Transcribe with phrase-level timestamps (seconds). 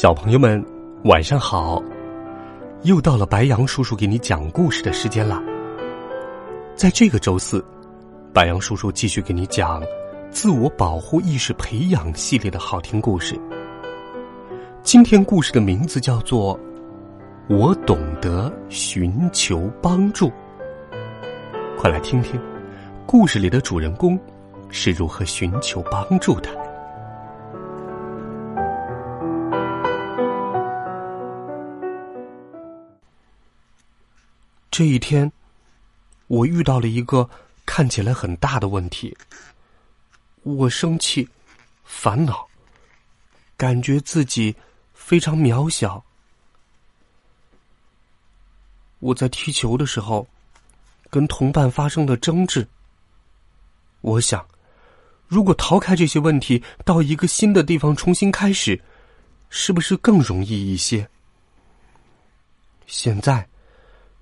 [0.00, 0.64] 小朋友们，
[1.06, 1.82] 晚上好！
[2.84, 5.42] 又到了白羊叔叔给你讲故事的时间了。
[6.76, 7.64] 在这个周四，
[8.32, 9.82] 白羊叔叔继续给你讲
[10.30, 13.36] 自我保护意识培养系列的好听故事。
[14.84, 16.56] 今天故事的名字叫做
[17.48, 20.28] 《我懂得寻求帮助》。
[21.76, 22.40] 快来听听
[23.04, 24.16] 故事里的主人公
[24.68, 26.57] 是如何寻求帮助的。
[34.78, 35.32] 这一天，
[36.28, 37.28] 我遇到了一个
[37.66, 39.18] 看起来很大的问题。
[40.44, 41.28] 我生气、
[41.82, 42.46] 烦恼，
[43.56, 44.54] 感觉自己
[44.94, 46.00] 非常渺小。
[49.00, 50.24] 我在踢球的时候，
[51.10, 52.64] 跟同伴发生了争执。
[54.02, 54.46] 我想，
[55.26, 58.80] 如果逃开这些问题，到一个新的地方重新开始，
[59.50, 61.10] 是不是更容易一些？
[62.86, 63.44] 现在。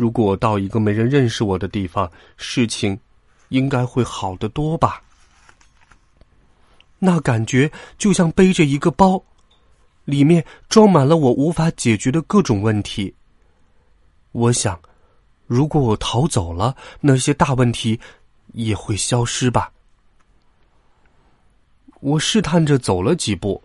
[0.00, 2.98] 如果我到一个没人认识我的地方，事情
[3.50, 5.02] 应该会好得多吧？
[6.98, 9.22] 那感觉就像背着一个包，
[10.06, 13.14] 里面装满了我无法解决的各种问题。
[14.32, 14.80] 我想，
[15.46, 18.00] 如果我逃走了，那些大问题
[18.54, 19.70] 也会消失吧。
[22.00, 23.62] 我试探着走了几步，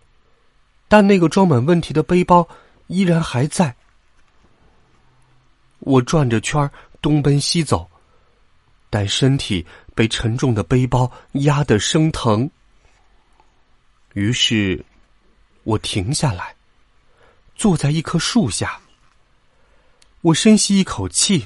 [0.89, 2.45] 但那个装满问题的背包
[2.87, 3.73] 依然还在。
[5.85, 6.69] 我转着圈
[6.99, 7.87] 东奔西走，
[8.89, 12.49] 但身体被沉重的背包压得生疼。
[14.13, 14.83] 于是，
[15.63, 16.55] 我停下来，
[17.55, 18.79] 坐在一棵树下。
[20.21, 21.45] 我深吸一口气，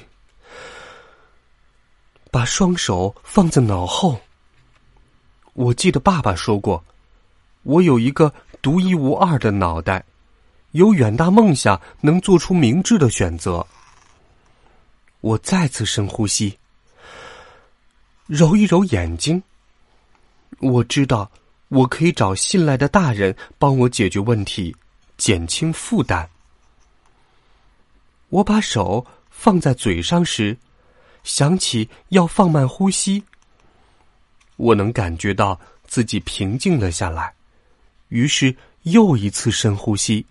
[2.32, 4.22] 把双手放在脑后。
[5.52, 6.82] 我记得爸爸说过，
[7.64, 10.06] 我有一个独一无二的脑袋，
[10.72, 13.68] 有远大梦想，能做出明智的选择。
[15.22, 16.57] 我再次深呼吸，
[18.25, 19.44] 揉一揉眼睛。
[20.59, 21.30] 我知道，
[21.68, 24.75] 我可以找信赖的大人帮我解决问题，
[25.18, 26.29] 减轻负担。
[28.29, 30.58] 我把手放在嘴上时，
[31.24, 33.24] 想起要放慢呼吸。
[34.56, 37.34] 我能感觉到自己平静了下来，
[38.08, 40.25] 于是又一次深呼吸。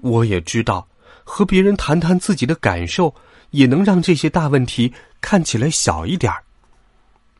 [0.00, 0.86] 我也知道。
[1.30, 3.14] 和别人谈谈自己的感受，
[3.50, 6.42] 也能让这些大问题看起来小一点儿。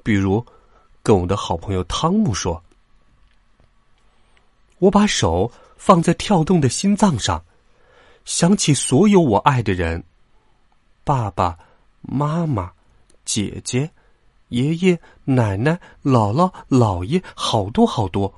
[0.05, 0.47] 比如，
[1.03, 2.63] 跟我的好朋友汤姆说
[4.79, 7.43] ：“我把手放在跳动的心脏上，
[8.25, 10.05] 想起所有我爱的人，
[11.03, 11.59] 爸爸
[12.01, 12.71] 妈妈、
[13.25, 13.91] 姐姐、
[14.51, 18.33] 爷爷奶奶、姥姥姥爷，好多好多。”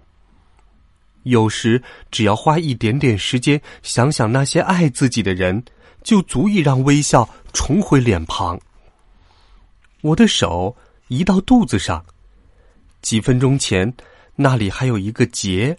[1.24, 5.62] 有时，只要花一点点时间想想那些爱自己的人，
[6.02, 8.58] 就足以让微笑重回脸庞。
[10.00, 10.76] 我的手
[11.08, 12.04] 移到肚子上，
[13.02, 13.92] 几分钟前
[14.34, 15.76] 那里还有一个结，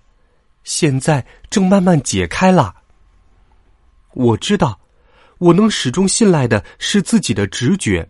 [0.64, 2.74] 现在正慢慢解开了。
[4.14, 4.80] 我知道，
[5.40, 8.08] 我能始终信赖的是自己的直觉，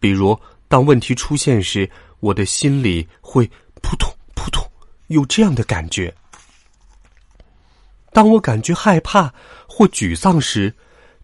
[0.00, 0.38] 比如
[0.68, 1.90] 当问题出现时，
[2.20, 3.46] 我的心里会
[3.82, 4.64] 扑通扑通
[5.08, 6.14] 有这样的感觉。
[8.16, 9.30] 当我感觉害怕
[9.68, 10.74] 或沮丧时，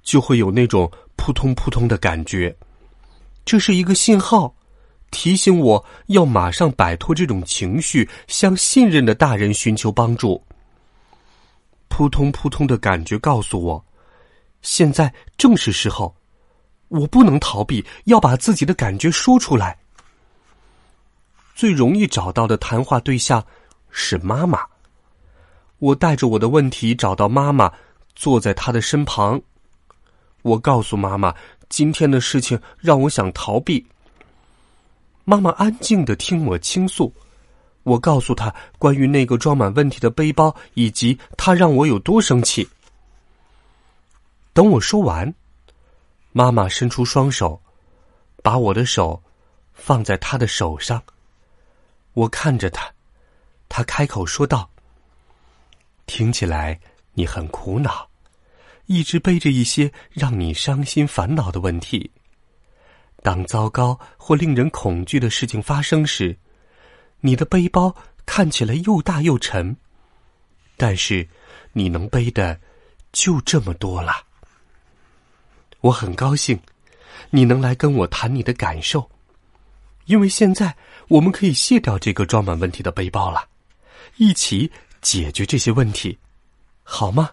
[0.03, 2.55] 就会有那种扑通扑通的感觉。
[3.47, 4.55] 这是一个信号，
[5.11, 10.45] 提醒我要马上摆脱这种情绪，向信任的大人寻求帮助。
[11.89, 13.83] 扑通扑通的感觉告诉我，
[14.61, 16.15] 现在正是时候。
[16.89, 19.79] 我不能逃避，要把自己的感觉说出来。
[21.55, 23.43] 最容易找到的谈话对象
[23.91, 24.61] 是妈妈。
[25.83, 27.73] 我带着我的问题找到妈妈，
[28.15, 29.43] 坐在她的身旁。
[30.43, 31.35] 我告诉妈妈，
[31.69, 33.85] 今天的事情让我想逃避。
[35.25, 37.13] 妈妈安静的听我倾诉。
[37.83, 42.69] 我告诉她关于那个装满问题的背包，以及她让我有多生气。
[44.53, 45.35] 等我说完，
[46.31, 47.61] 妈妈伸出双手，
[48.41, 49.21] 把我的手
[49.73, 51.03] 放在她的手上。
[52.13, 52.89] 我看着她，
[53.69, 54.71] 她开口说道
[56.07, 56.79] ：“听起来
[57.15, 58.09] 你很苦恼，
[58.87, 62.11] 一直背着一些让你伤心烦恼的问题。
[63.23, 66.37] 当糟糕或令人恐惧的事情发生时，
[67.21, 67.95] 你的背包
[68.27, 69.77] 看起来又大又沉，
[70.77, 71.29] 但是
[71.73, 72.61] 你能背的
[73.13, 74.13] 就这么多了。
[75.81, 76.61] 我很高兴
[77.31, 79.09] 你能来跟我谈你的感受。”
[80.07, 80.77] 因为现在
[81.07, 83.49] 我们可以卸掉这个装满问题的背包了，
[84.17, 84.69] 一起
[85.03, 86.17] 解决这些问题，
[86.83, 87.31] 好吗？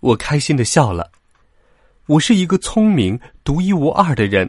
[0.00, 1.10] 我开心的笑了。
[2.06, 4.48] 我是一个聪明、独一无二的人，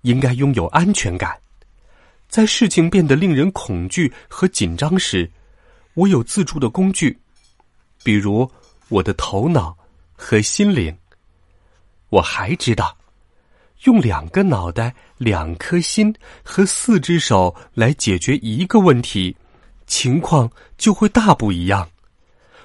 [0.00, 1.38] 应该拥有安全感。
[2.28, 5.30] 在事情变得令人恐惧和紧张时，
[5.94, 7.18] 我有自助的工具，
[8.02, 8.50] 比如
[8.88, 9.76] 我的头脑
[10.14, 10.96] 和心灵。
[12.08, 12.96] 我还知道。
[13.84, 16.14] 用两个脑袋、两颗心
[16.44, 19.36] 和四只手来解决一个问题，
[19.92, 21.86] 情况就会大不一样。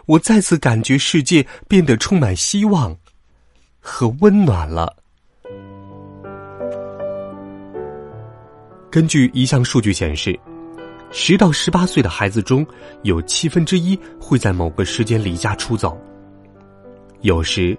[0.05, 2.95] 我再次感觉世界变得充满希望
[3.81, 4.95] 和温暖了。
[8.89, 10.39] 根据一项数据显示，
[11.11, 12.65] 十到十八岁的孩子中
[13.03, 15.99] 有七分之一会在某个时间离家出走。
[17.19, 17.77] 有时。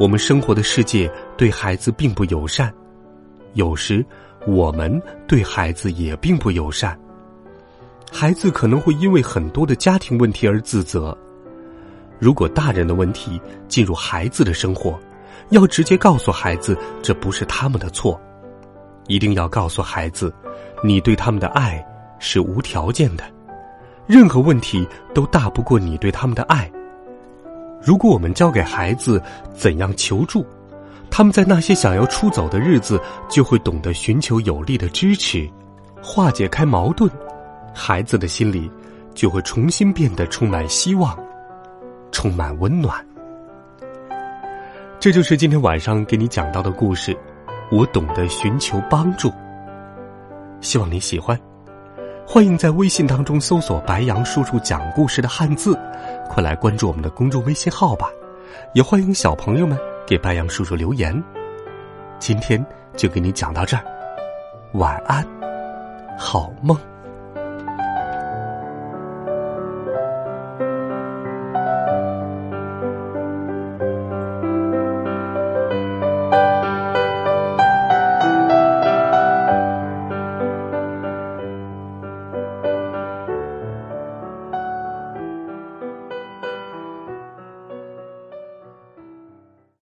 [0.00, 2.72] 我们生活的世界对孩子并不友善，
[3.52, 4.02] 有时
[4.46, 4.90] 我们
[5.28, 6.98] 对孩子也并不友善。
[8.12, 11.16] 孩子可能会因为很多的家庭问题而自责。
[12.18, 14.98] 如果大人的问题进入孩子的生活，
[15.50, 18.20] 要直接告诉孩子这不是他们的错，
[19.06, 20.32] 一定要告诉孩子，
[20.84, 21.82] 你对他们的爱
[22.18, 23.24] 是无条件的，
[24.06, 26.70] 任何问题都大不过你对他们的爱。
[27.82, 29.22] 如果我们教给孩子
[29.54, 30.44] 怎样求助，
[31.10, 35.48] 他们在那些想要出走的日子就会懂得寻求有力的支持，
[36.02, 37.10] 化解开矛盾，
[37.74, 38.70] 孩子的心里
[39.14, 41.18] 就会重新变得充满希望，
[42.12, 43.04] 充满温暖。
[44.98, 47.16] 这就是今天晚上给你讲到的故事。
[47.70, 49.32] 我懂得寻求帮助，
[50.60, 51.38] 希望你喜欢。
[52.26, 55.78] 欢迎在微信当中搜索“白杨叔叔讲故事”的汉字。
[56.28, 58.08] 快来关注我们的公众微信号吧，
[58.74, 61.22] 也欢迎小朋友们给白杨叔叔留言。
[62.18, 62.64] 今天
[62.96, 63.84] 就给你讲到这儿，
[64.72, 65.24] 晚安，
[66.18, 66.76] 好梦。